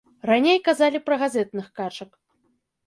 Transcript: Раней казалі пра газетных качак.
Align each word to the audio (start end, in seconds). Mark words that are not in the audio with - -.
Раней 0.29 0.59
казалі 0.69 1.03
пра 1.11 1.15
газетных 1.25 1.67
качак. 1.79 2.11